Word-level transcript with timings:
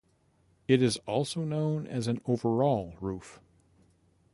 It 0.67 0.81
is 0.81 0.97
also 1.05 1.41
known 1.43 1.85
as 1.85 2.07
an 2.07 2.21
overall 2.25 2.95
roof. 2.99 3.39